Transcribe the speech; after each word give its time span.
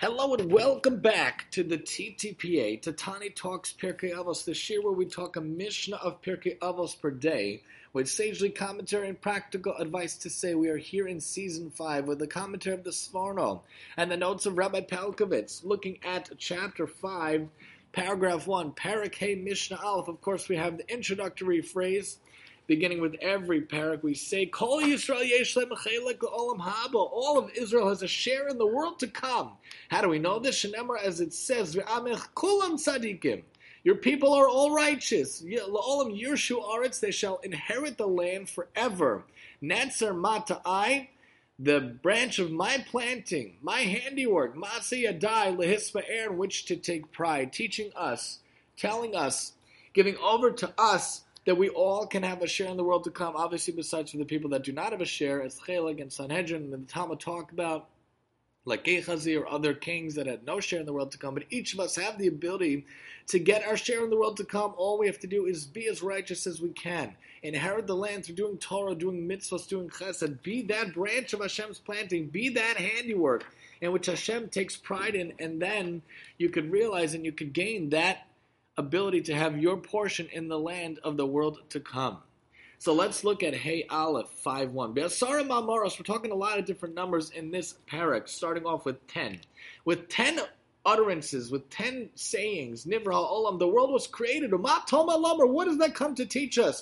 Hello 0.00 0.32
and 0.32 0.52
welcome 0.52 1.00
back 1.00 1.50
to 1.50 1.64
the 1.64 1.76
TTPA, 1.76 2.80
Tatani 2.80 3.34
Talks 3.34 3.72
Pirkei 3.72 4.14
Avos, 4.14 4.44
this 4.44 4.70
year 4.70 4.80
where 4.80 4.92
we 4.92 5.04
talk 5.04 5.34
a 5.34 5.40
Mishnah 5.40 5.96
of 5.96 6.22
Pirkei 6.22 6.56
Avos 6.60 6.96
per 7.00 7.10
day, 7.10 7.64
with 7.92 8.08
sagely 8.08 8.48
commentary 8.48 9.08
and 9.08 9.20
practical 9.20 9.74
advice 9.74 10.16
to 10.18 10.30
say 10.30 10.54
we 10.54 10.68
are 10.68 10.76
here 10.76 11.08
in 11.08 11.20
season 11.20 11.68
5 11.72 12.06
with 12.06 12.20
the 12.20 12.28
commentary 12.28 12.76
of 12.76 12.84
the 12.84 12.90
Sforno 12.90 13.62
and 13.96 14.08
the 14.08 14.16
notes 14.16 14.46
of 14.46 14.56
Rabbi 14.56 14.82
Pelcovitz, 14.82 15.64
looking 15.64 15.98
at 16.04 16.30
chapter 16.38 16.86
5, 16.86 17.48
paragraph 17.90 18.46
1, 18.46 18.70
Parak 18.74 19.16
Hey 19.16 19.34
Mishnah 19.34 19.80
Aleph. 19.82 20.06
Of 20.06 20.20
course, 20.20 20.48
we 20.48 20.54
have 20.58 20.78
the 20.78 20.88
introductory 20.88 21.60
phrase 21.60 22.18
beginning 22.68 23.00
with 23.00 23.16
every 23.20 23.62
parak, 23.62 24.02
we 24.04 24.14
say, 24.14 24.46
Kol 24.46 24.82
Yisrael 24.82 25.26
olam 26.20 26.60
haba. 26.60 26.94
All 26.94 27.38
of 27.38 27.50
Israel 27.56 27.88
has 27.88 28.02
a 28.02 28.06
share 28.06 28.46
in 28.46 28.58
the 28.58 28.66
world 28.66 29.00
to 29.00 29.08
come. 29.08 29.52
How 29.88 30.02
do 30.02 30.08
we 30.08 30.20
know 30.20 30.38
this? 30.38 30.64
Shenemar, 30.64 31.02
as 31.02 31.20
it 31.20 31.32
says, 31.32 31.74
kulam. 31.74 33.42
Your 33.84 33.94
people 33.94 34.34
are 34.34 34.46
all 34.46 34.74
righteous. 34.74 35.42
Olam 35.42 36.20
yirshu 36.20 36.62
aretz, 36.62 37.00
they 37.00 37.10
shall 37.10 37.38
inherit 37.38 37.96
the 37.96 38.06
land 38.06 38.50
forever. 38.50 39.24
Netzer 39.62 40.14
mata'ai, 40.14 41.08
the 41.58 41.80
branch 41.80 42.38
of 42.38 42.52
my 42.52 42.84
planting, 42.86 43.56
my 43.62 43.80
handiwork, 43.80 44.54
Masi 44.54 45.04
Yadai, 45.04 45.56
Lehispa 45.56 46.02
Aaron, 46.06 46.36
which 46.36 46.66
to 46.66 46.76
take 46.76 47.10
pride, 47.12 47.52
teaching 47.52 47.90
us, 47.96 48.40
telling 48.76 49.16
us, 49.16 49.54
giving 49.94 50.16
over 50.18 50.52
to 50.52 50.72
us 50.78 51.22
that 51.48 51.56
we 51.56 51.70
all 51.70 52.06
can 52.06 52.22
have 52.22 52.42
a 52.42 52.46
share 52.46 52.68
in 52.68 52.76
the 52.76 52.84
world 52.84 53.04
to 53.04 53.10
come. 53.10 53.34
Obviously, 53.34 53.72
besides 53.72 54.10
for 54.10 54.18
the 54.18 54.26
people 54.26 54.50
that 54.50 54.64
do 54.64 54.70
not 54.70 54.92
have 54.92 55.00
a 55.00 55.06
share, 55.06 55.40
as 55.42 55.58
Chelek 55.58 55.98
and 55.98 56.12
Sanhedrin 56.12 56.64
and 56.74 56.86
the 56.86 56.92
Talmud 56.92 57.20
talk 57.20 57.52
about, 57.52 57.88
like 58.66 58.84
Gehazi 58.84 59.34
or 59.34 59.48
other 59.48 59.72
kings 59.72 60.16
that 60.16 60.26
had 60.26 60.44
no 60.44 60.60
share 60.60 60.78
in 60.78 60.84
the 60.84 60.92
world 60.92 61.10
to 61.12 61.16
come. 61.16 61.32
But 61.32 61.44
each 61.48 61.72
of 61.72 61.80
us 61.80 61.96
have 61.96 62.18
the 62.18 62.26
ability 62.26 62.84
to 63.28 63.38
get 63.38 63.64
our 63.64 63.78
share 63.78 64.04
in 64.04 64.10
the 64.10 64.18
world 64.18 64.36
to 64.36 64.44
come. 64.44 64.74
All 64.76 64.98
we 64.98 65.06
have 65.06 65.20
to 65.20 65.26
do 65.26 65.46
is 65.46 65.64
be 65.64 65.86
as 65.86 66.02
righteous 66.02 66.46
as 66.46 66.60
we 66.60 66.68
can. 66.68 67.14
Inherit 67.42 67.86
the 67.86 67.96
land 67.96 68.26
through 68.26 68.34
doing 68.34 68.58
Torah, 68.58 68.94
doing 68.94 69.26
mitzvahs, 69.26 69.66
doing 69.66 69.88
chesed. 69.88 70.42
Be 70.42 70.60
that 70.64 70.92
branch 70.92 71.32
of 71.32 71.40
Hashem's 71.40 71.78
planting. 71.78 72.26
Be 72.26 72.50
that 72.50 72.76
handiwork 72.76 73.46
in 73.80 73.92
which 73.92 74.04
Hashem 74.04 74.50
takes 74.50 74.76
pride 74.76 75.14
in. 75.14 75.32
And 75.38 75.62
then 75.62 76.02
you 76.36 76.50
could 76.50 76.70
realize 76.70 77.14
and 77.14 77.24
you 77.24 77.32
could 77.32 77.54
gain 77.54 77.88
that 77.88 78.27
ability 78.78 79.20
to 79.22 79.34
have 79.34 79.58
your 79.58 79.76
portion 79.76 80.28
in 80.32 80.48
the 80.48 80.58
land 80.58 81.00
of 81.04 81.16
the 81.16 81.26
world 81.26 81.58
to 81.70 81.80
come. 81.80 82.18
So 82.78 82.94
let's 82.94 83.24
look 83.24 83.42
at 83.42 83.54
Hey 83.54 83.84
Aleph 83.90 84.28
5 84.28 84.72
1. 84.72 84.92
Be'asara 84.92 85.48
we're 85.48 85.88
talking 86.04 86.30
a 86.30 86.36
lot 86.36 86.60
of 86.60 86.64
different 86.64 86.94
numbers 86.94 87.30
in 87.30 87.50
this 87.50 87.74
parak, 87.90 88.28
starting 88.28 88.64
off 88.64 88.84
with 88.84 89.04
10. 89.08 89.40
With 89.84 90.08
10 90.08 90.40
utterances, 90.86 91.50
with 91.50 91.68
10 91.70 92.10
sayings, 92.14 92.84
Nivra 92.84 93.14
Olam, 93.14 93.58
the 93.58 93.66
world 93.66 93.90
was 93.90 94.06
created. 94.06 94.52
What 94.54 94.86
does 94.86 95.78
that 95.78 95.94
come 95.94 96.14
to 96.14 96.24
teach 96.24 96.56
us? 96.56 96.80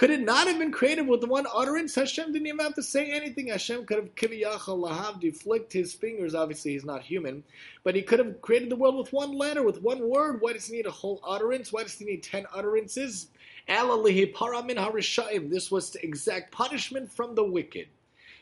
Could 0.00 0.08
it 0.08 0.22
not 0.22 0.46
have 0.46 0.58
been 0.58 0.72
created 0.72 1.06
with 1.06 1.24
one 1.24 1.44
utterance? 1.54 1.94
Hashem 1.94 2.32
didn't 2.32 2.46
even 2.46 2.60
have 2.60 2.74
to 2.76 2.82
say 2.82 3.10
anything. 3.10 3.48
Hashem 3.48 3.84
could 3.84 3.98
have 3.98 4.14
kiviyachal 4.14 4.88
lahavdi 4.88 5.36
flicked 5.36 5.74
his 5.74 5.92
fingers. 5.92 6.34
Obviously, 6.34 6.72
he's 6.72 6.86
not 6.86 7.02
human, 7.02 7.44
but 7.84 7.94
he 7.94 8.00
could 8.00 8.18
have 8.18 8.40
created 8.40 8.70
the 8.70 8.76
world 8.76 8.96
with 8.96 9.12
one 9.12 9.36
letter, 9.36 9.62
with 9.62 9.82
one 9.82 10.08
word. 10.08 10.40
Why 10.40 10.54
does 10.54 10.68
he 10.68 10.76
need 10.78 10.86
a 10.86 10.90
whole 10.90 11.20
utterance? 11.22 11.70
Why 11.70 11.82
does 11.82 11.98
he 11.98 12.06
need 12.06 12.22
ten 12.22 12.46
utterances? 12.54 13.28
Alalihi 13.68 14.32
paramin 14.32 14.78
harishaim. 14.78 15.50
This 15.50 15.70
was 15.70 15.90
to 15.90 16.02
exact 16.02 16.50
punishment 16.50 17.12
from 17.12 17.34
the 17.34 17.44
wicked. 17.44 17.88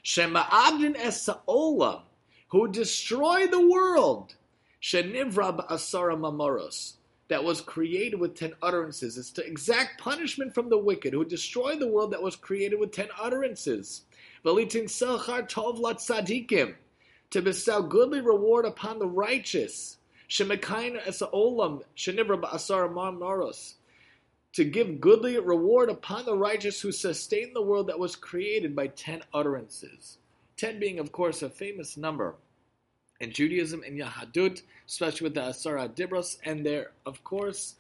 Shema 0.03 0.45
abdin 0.45 0.95
esaola, 0.95 2.03
who 2.51 2.69
destroyed 2.69 3.51
the 3.51 3.69
world. 3.69 4.37
Shenivra 4.81 5.67
asara 5.67 6.17
mamoros 6.17 6.98
that 7.29 7.45
was 7.45 7.61
created 7.61 8.19
with 8.19 8.35
ten 8.35 8.55
utterances. 8.63 9.17
It's 9.19 9.31
to 9.33 9.47
exact 9.47 10.01
punishment 10.01 10.55
from 10.55 10.69
the 10.71 10.79
wicked 10.79 11.13
who 11.13 11.25
destroyed 11.25 11.79
the 11.79 11.89
world 11.89 12.11
that 12.13 12.23
was 12.23 12.37
created 12.37 12.81
with 12.81 12.93
ten 12.93 13.09
utterances. 13.21 14.03
To 17.31 17.43
bestow 17.43 17.83
goodly 17.83 18.21
reward 18.21 18.65
upon 18.65 18.99
the 18.99 19.07
righteous. 19.07 19.99
To 24.55 24.65
give 24.65 25.01
goodly 25.01 25.39
reward 25.39 25.91
upon 25.91 26.25
the 26.25 26.37
righteous 26.37 26.81
who 26.81 26.93
sustain 26.93 27.53
the 27.53 27.63
world 27.63 27.89
that 27.89 27.99
was 27.99 28.17
created 28.17 28.75
by 28.75 28.87
ten 28.89 29.23
utterances. 29.35 30.19
Ten 30.57 30.81
being, 30.81 30.99
of 30.99 31.13
course, 31.13 31.43
a 31.43 31.51
famous 31.51 31.97
number 31.99 32.35
in 33.21 33.33
Judaism 33.33 33.83
and 33.85 33.99
Yahadut, 33.99 34.63
especially 34.87 35.25
with 35.25 35.35
the 35.35 35.41
Asara 35.41 35.89
Dibros, 35.89 36.39
and 36.45 36.65
there, 36.65 36.93
of 37.05 37.23
course, 37.25 37.75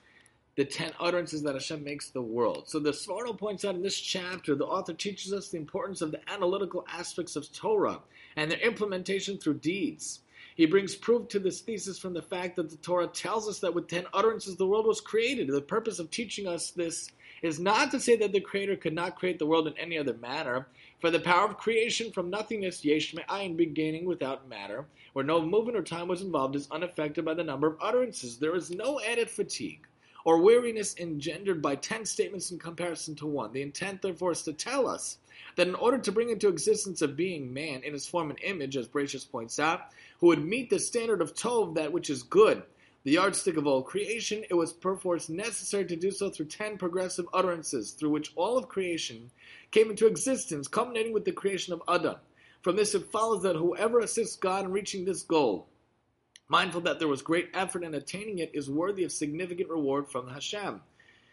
the 0.56 0.65
ten 0.65 0.91
utterances 0.99 1.43
that 1.43 1.54
Hashem 1.54 1.84
makes 1.84 2.10
the 2.10 2.21
world. 2.21 2.65
So 2.66 2.81
the 2.81 2.91
Sforno 2.91 3.38
points 3.38 3.65
out 3.65 3.76
in 3.76 3.82
this 3.82 3.99
chapter, 3.99 4.56
the 4.56 4.66
author 4.66 4.93
teaches 4.93 5.32
us 5.32 5.49
the 5.49 5.56
importance 5.56 6.00
of 6.00 6.10
the 6.10 6.21
analytical 6.28 6.84
aspects 6.93 7.37
of 7.37 7.53
Torah 7.53 8.00
and 8.34 8.50
their 8.50 8.59
implementation 8.59 9.38
through 9.38 9.59
deeds. 9.60 10.21
He 10.58 10.66
brings 10.66 10.96
proof 10.96 11.28
to 11.28 11.38
this 11.38 11.60
thesis 11.60 12.00
from 12.00 12.14
the 12.14 12.20
fact 12.20 12.56
that 12.56 12.69
the 12.69 12.76
Torah 12.78 13.06
tells 13.06 13.48
us 13.48 13.60
that 13.60 13.74
with 13.74 13.86
ten 13.86 14.06
utterances 14.12 14.56
the 14.56 14.66
world 14.66 14.88
was 14.88 15.00
created. 15.00 15.46
The 15.46 15.60
purpose 15.60 16.00
of 16.00 16.10
teaching 16.10 16.48
us 16.48 16.72
this 16.72 17.12
is 17.42 17.60
not 17.60 17.92
to 17.92 18.00
say 18.00 18.16
that 18.16 18.32
the 18.32 18.41
Creator 18.41 18.74
could 18.78 18.92
not 18.92 19.14
create 19.14 19.38
the 19.38 19.46
world 19.46 19.69
in 19.69 19.78
any 19.78 19.96
other 19.96 20.14
manner, 20.14 20.66
for 21.00 21.12
the 21.12 21.20
power 21.20 21.44
of 21.44 21.58
creation 21.58 22.10
from 22.10 22.28
nothingness, 22.28 22.84
yesh 22.84 23.14
me'ayin, 23.14 23.56
beginning 23.56 24.04
without 24.04 24.48
matter, 24.48 24.84
where 25.12 25.24
no 25.24 25.41
movement 25.41 25.78
or 25.78 25.82
time 25.84 26.08
was 26.08 26.22
involved, 26.22 26.56
is 26.56 26.69
unaffected 26.72 27.25
by 27.25 27.34
the 27.34 27.44
number 27.44 27.69
of 27.69 27.78
utterances. 27.80 28.36
There 28.36 28.56
is 28.56 28.69
no 28.69 29.00
added 29.00 29.30
fatigue 29.30 29.86
or 30.28 30.43
weariness 30.43 30.94
engendered 30.99 31.62
by 31.62 31.75
ten 31.75 32.05
statements 32.05 32.50
in 32.50 32.59
comparison 32.59 33.15
to 33.15 33.27
one. 33.27 33.50
The 33.50 33.62
intent, 33.62 34.03
therefore, 34.03 34.33
is 34.33 34.43
to 34.43 34.53
tell 34.53 34.87
us 34.87 35.16
that 35.56 35.66
in 35.66 35.75
order 35.75 35.97
to 35.97 36.12
bring 36.12 36.28
into 36.28 36.49
existence 36.49 37.00
a 37.00 37.09
being, 37.09 37.55
man, 37.55 37.83
in 37.83 37.94
his 37.94 38.06
form 38.06 38.28
and 38.28 38.38
image, 38.43 38.77
as 38.77 38.87
Bereishis 38.87 39.25
points 39.25 39.59
out, 39.59 39.81
who 40.21 40.27
would 40.27 40.44
meet 40.44 40.69
the 40.69 40.81
standard 40.81 41.22
of 41.22 41.34
Tov, 41.34 41.77
that 41.77 41.94
which 41.94 42.11
is 42.11 42.22
good, 42.25 42.62
the 43.05 43.12
yardstick 43.12 43.56
of 43.56 43.67
all 43.67 43.81
creation, 43.83 44.44
it 44.50 44.55
was 44.55 44.71
perforce 44.71 45.31
necessary 45.31 45.87
to 45.87 45.97
do 45.97 46.11
so 46.11 46.28
through 46.28 46.44
ten 46.44 46.77
progressive 46.77 47.27
utterances, 47.33 47.93
through 47.93 48.11
which 48.11 48.34
all 48.37 48.59
of 48.59 48.69
creation 48.69 49.31
came 49.71 49.88
into 49.88 50.06
existence, 50.06 50.69
culminating 50.69 51.15
with 51.15 51.25
the 51.25 51.33
creation 51.33 51.72
of 51.72 51.81
Adam. 51.88 52.17
From 52.61 52.77
this, 52.77 52.94
it 52.94 53.11
follows 53.11 53.44
that 53.44 53.56
whoever 53.56 54.00
assists 54.00 54.37
God 54.37 54.67
in 54.67 54.72
reaching 54.72 55.06
this 55.06 55.22
goal, 55.22 55.69
mindful 56.48 56.81
that 56.82 56.98
there 56.98 57.09
was 57.09 57.22
great 57.22 57.50
effort 57.54 57.84
in 57.84 57.94
attaining 57.94 58.38
it, 58.38 58.50
is 58.54 58.70
worthy 58.70 59.04
of 59.04 59.12
significant 59.12 59.69
reward 59.69 60.09
from 60.09 60.28
Hashem. 60.28 60.81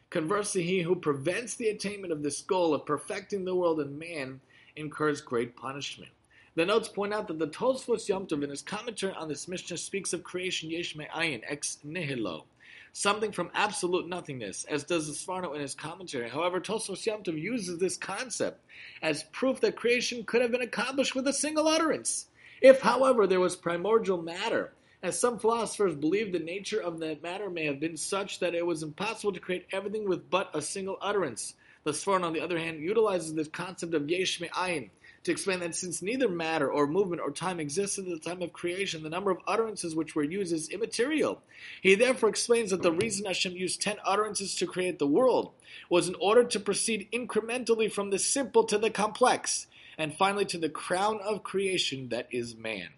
Conversely, 0.09 0.63
he 0.63 0.81
who 0.81 0.95
prevents 0.95 1.55
the 1.55 1.69
attainment 1.69 2.13
of 2.13 2.21
this 2.21 2.41
goal 2.41 2.73
of 2.73 2.85
perfecting 2.85 3.43
the 3.43 3.55
world 3.55 3.79
and 3.79 3.97
man 3.97 4.39
incurs 4.75 5.21
great 5.21 5.55
punishment. 5.55 6.11
The 6.55 6.65
notes 6.65 6.87
point 6.87 7.13
out 7.13 7.27
that 7.27 7.39
the 7.39 7.47
Tosfos 7.47 8.07
Yom 8.07 8.27
Tov 8.27 8.43
in 8.43 8.49
his 8.49 8.61
commentary 8.61 9.13
on 9.13 9.27
this 9.27 9.47
Mishnah 9.47 9.77
speaks 9.77 10.13
of 10.13 10.23
creation 10.23 10.69
yesh 10.69 10.95
me'ayin 10.95 11.41
ex 11.45 11.79
nihilo, 11.83 12.45
something 12.93 13.33
from 13.33 13.51
absolute 13.53 14.07
nothingness, 14.07 14.63
as 14.65 14.85
does 14.85 15.07
the 15.07 15.13
Sforno 15.13 15.53
in 15.53 15.59
his 15.59 15.75
commentary. 15.75 16.29
However, 16.29 16.61
Tosfos 16.61 17.05
Yom 17.05 17.23
Tov 17.23 17.37
uses 17.39 17.79
this 17.79 17.97
concept 17.97 18.61
as 19.01 19.23
proof 19.33 19.59
that 19.61 19.75
creation 19.75 20.23
could 20.23 20.41
have 20.41 20.51
been 20.51 20.61
accomplished 20.61 21.13
with 21.13 21.27
a 21.27 21.33
single 21.33 21.67
utterance. 21.67 22.27
If, 22.61 22.79
however, 22.79 23.27
there 23.27 23.41
was 23.41 23.57
primordial 23.57 24.21
matter, 24.21 24.71
as 25.05 25.19
some 25.19 25.37
philosophers 25.39 25.95
believe 25.95 26.31
the 26.31 26.39
nature 26.39 26.81
of 26.81 26.99
that 26.99 27.21
matter 27.21 27.49
may 27.49 27.65
have 27.65 27.79
been 27.79 27.97
such 27.97 28.39
that 28.39 28.55
it 28.55 28.65
was 28.65 28.83
impossible 28.83 29.33
to 29.33 29.39
create 29.39 29.67
everything 29.71 30.07
with 30.07 30.29
but 30.29 30.49
a 30.53 30.61
single 30.61 30.97
utterance. 31.01 31.53
The 31.83 31.91
Sforno, 31.91 32.23
on 32.23 32.33
the 32.33 32.41
other 32.41 32.57
hand, 32.57 32.81
utilizes 32.81 33.33
this 33.33 33.47
concept 33.47 33.93
of 33.93 34.09
yesh 34.09 34.41
me'ayin, 34.41 34.89
to 35.23 35.31
explain 35.31 35.59
that 35.59 35.75
since 35.75 36.01
neither 36.01 36.27
matter 36.27 36.71
or 36.71 36.87
movement 36.87 37.21
or 37.21 37.31
time 37.31 37.59
existed 37.59 38.07
at 38.07 38.11
the 38.11 38.29
time 38.29 38.41
of 38.41 38.53
creation, 38.53 39.03
the 39.03 39.09
number 39.09 39.29
of 39.29 39.37
utterances 39.47 39.95
which 39.95 40.15
were 40.15 40.23
used 40.23 40.53
is 40.53 40.69
immaterial. 40.69 41.41
He 41.81 41.95
therefore 41.95 42.29
explains 42.29 42.71
that 42.71 42.81
the 42.81 42.91
reason 42.91 43.25
Hashem 43.25 43.53
used 43.53 43.81
ten 43.81 43.97
utterances 44.03 44.55
to 44.55 44.65
create 44.65 44.97
the 44.97 45.07
world 45.07 45.51
was 45.89 46.07
in 46.07 46.15
order 46.15 46.43
to 46.43 46.59
proceed 46.59 47.07
incrementally 47.11 47.91
from 47.91 48.09
the 48.09 48.19
simple 48.19 48.63
to 48.65 48.77
the 48.77 48.89
complex, 48.89 49.67
and 49.97 50.15
finally 50.15 50.45
to 50.45 50.57
the 50.57 50.69
crown 50.69 51.19
of 51.23 51.43
creation 51.43 52.09
that 52.09 52.27
is 52.31 52.55
man. 52.55 52.89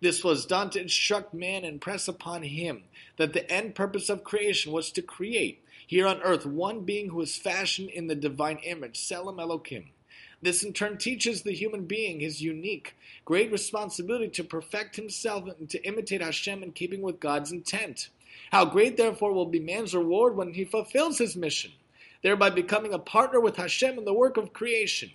This 0.00 0.22
was 0.22 0.46
done 0.46 0.70
to 0.70 0.80
instruct 0.80 1.32
man 1.32 1.64
and 1.64 1.80
press 1.80 2.06
upon 2.08 2.42
him 2.42 2.84
that 3.16 3.32
the 3.32 3.50
end 3.50 3.74
purpose 3.74 4.08
of 4.08 4.24
creation 4.24 4.72
was 4.72 4.90
to 4.92 5.02
create 5.02 5.62
here 5.86 6.06
on 6.06 6.20
earth 6.22 6.44
one 6.44 6.80
being 6.80 7.10
who 7.10 7.20
is 7.20 7.36
fashioned 7.36 7.90
in 7.90 8.08
the 8.08 8.14
divine 8.14 8.58
image, 8.58 8.98
Tzelem 8.98 9.40
Elohim. 9.40 9.86
This 10.42 10.62
in 10.62 10.72
turn 10.72 10.98
teaches 10.98 11.42
the 11.42 11.52
human 11.52 11.86
being 11.86 12.20
his 12.20 12.42
unique, 12.42 12.94
great 13.24 13.50
responsibility 13.50 14.28
to 14.28 14.44
perfect 14.44 14.96
himself 14.96 15.48
and 15.58 15.68
to 15.70 15.82
imitate 15.86 16.20
Hashem 16.20 16.62
in 16.62 16.72
keeping 16.72 17.02
with 17.02 17.20
God's 17.20 17.52
intent. 17.52 18.10
How 18.52 18.64
great, 18.64 18.96
therefore, 18.96 19.32
will 19.32 19.46
be 19.46 19.60
man's 19.60 19.94
reward 19.94 20.36
when 20.36 20.52
he 20.52 20.64
fulfills 20.64 21.18
his 21.18 21.36
mission, 21.36 21.72
thereby 22.22 22.50
becoming 22.50 22.92
a 22.92 22.98
partner 22.98 23.40
with 23.40 23.56
Hashem 23.56 23.96
in 23.98 24.04
the 24.04 24.12
work 24.12 24.36
of 24.36 24.52
creation. 24.52 25.10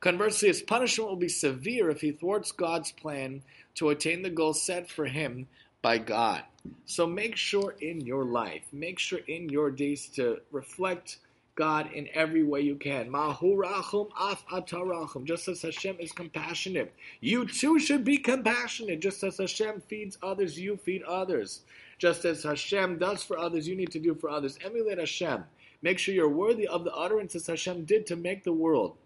Conversely, 0.00 0.48
his 0.48 0.62
punishment 0.62 1.10
will 1.10 1.16
be 1.16 1.28
severe 1.28 1.90
if 1.90 2.00
he 2.00 2.12
thwarts 2.12 2.52
God's 2.52 2.90
plan 2.90 3.42
to 3.74 3.90
attain 3.90 4.22
the 4.22 4.30
goal 4.30 4.54
set 4.54 4.88
for 4.88 5.04
him 5.04 5.46
by 5.82 5.98
God. 5.98 6.42
So 6.86 7.06
make 7.06 7.36
sure 7.36 7.74
in 7.80 8.00
your 8.00 8.24
life, 8.24 8.62
make 8.72 8.98
sure 8.98 9.20
in 9.26 9.48
your 9.48 9.70
days 9.70 10.08
to 10.14 10.40
reflect 10.50 11.18
God 11.54 11.92
in 11.92 12.08
every 12.14 12.42
way 12.42 12.62
you 12.62 12.76
can. 12.76 13.10
Mahurachum 13.10 14.08
af 14.18 14.42
atarachum. 14.50 15.24
Just 15.24 15.48
as 15.48 15.60
Hashem 15.60 15.96
is 16.00 16.12
compassionate, 16.12 16.94
you 17.20 17.46
too 17.46 17.78
should 17.78 18.02
be 18.02 18.16
compassionate. 18.16 19.00
Just 19.00 19.22
as 19.22 19.36
Hashem 19.36 19.82
feeds 19.86 20.16
others, 20.22 20.58
you 20.58 20.78
feed 20.78 21.02
others. 21.02 21.60
Just 21.98 22.24
as 22.24 22.42
Hashem 22.42 22.98
does 22.98 23.22
for 23.22 23.38
others, 23.38 23.68
you 23.68 23.76
need 23.76 23.90
to 23.92 23.98
do 23.98 24.14
for 24.14 24.30
others. 24.30 24.58
Emulate 24.64 24.98
Hashem. 24.98 25.44
Make 25.82 25.98
sure 25.98 26.14
you're 26.14 26.28
worthy 26.28 26.66
of 26.66 26.84
the 26.84 26.94
utterances 26.94 27.46
Hashem 27.46 27.84
did 27.84 28.06
to 28.06 28.16
make 28.16 28.44
the 28.44 28.52
world. 28.54 28.96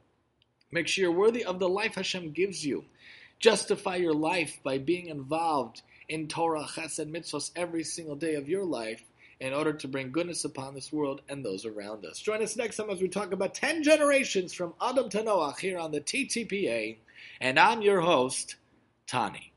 Make 0.75 0.89
sure 0.89 1.03
you're 1.03 1.13
worthy 1.13 1.45
of 1.45 1.61
the 1.61 1.69
life 1.69 1.95
Hashem 1.95 2.33
gives 2.33 2.67
you. 2.67 2.85
Justify 3.39 3.95
your 3.95 4.13
life 4.13 4.59
by 4.65 4.79
being 4.79 5.07
involved 5.07 5.83
in 6.09 6.27
Torah, 6.27 6.65
Chesed, 6.65 7.09
Mitzvahs 7.13 7.53
every 7.55 7.85
single 7.85 8.17
day 8.17 8.35
of 8.35 8.49
your 8.49 8.65
life 8.65 9.05
in 9.39 9.53
order 9.53 9.73
to 9.73 9.87
bring 9.87 10.11
goodness 10.11 10.45
upon 10.45 10.75
this 10.75 10.93
world 10.93 11.21
and 11.29 11.45
those 11.45 11.65
around 11.65 12.05
us. 12.05 12.19
Join 12.19 12.43
us 12.43 12.57
next 12.57 12.75
time 12.75 12.91
as 12.91 13.01
we 13.01 13.07
talk 13.07 13.31
about 13.33 13.55
10 13.55 13.85
generations 13.85 14.53
from 14.53 14.75
Adam 14.83 15.09
to 15.11 15.23
Noah 15.23 15.55
here 15.61 15.79
on 15.79 15.93
the 15.93 16.01
TTPA. 16.01 16.97
And 17.41 17.57
I'm 17.57 17.81
your 17.81 18.01
host, 18.01 18.57
Tani. 19.07 19.54